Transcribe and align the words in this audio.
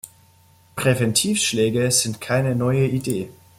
Präventivschläge 0.77 1.91
sind 1.91 2.19
keine 2.21 2.55
neue 2.55 2.87
Idee. 2.87 3.29